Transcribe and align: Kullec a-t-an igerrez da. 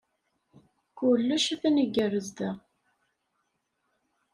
Kullec 0.97 1.45
a-t-an 1.53 1.81
igerrez 1.83 2.27
da. 2.37 2.51